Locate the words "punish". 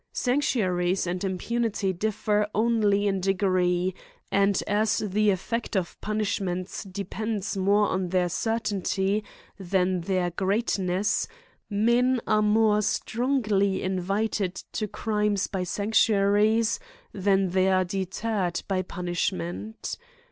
6.01-6.41, 18.81-19.31